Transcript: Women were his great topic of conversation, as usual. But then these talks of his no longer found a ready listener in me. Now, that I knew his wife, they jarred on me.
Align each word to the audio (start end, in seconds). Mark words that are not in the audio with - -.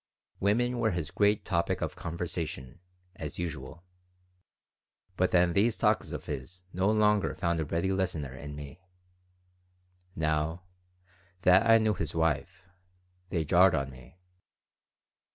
Women 0.39 0.79
were 0.79 0.89
his 0.89 1.11
great 1.11 1.45
topic 1.45 1.79
of 1.79 1.95
conversation, 1.95 2.79
as 3.17 3.37
usual. 3.37 3.83
But 5.15 5.29
then 5.29 5.53
these 5.53 5.77
talks 5.77 6.11
of 6.11 6.25
his 6.25 6.63
no 6.73 6.89
longer 6.89 7.35
found 7.35 7.59
a 7.59 7.65
ready 7.65 7.91
listener 7.91 8.33
in 8.33 8.55
me. 8.55 8.81
Now, 10.15 10.63
that 11.43 11.69
I 11.69 11.77
knew 11.77 11.93
his 11.93 12.15
wife, 12.15 12.67
they 13.29 13.45
jarred 13.45 13.75
on 13.75 13.91
me. 13.91 14.17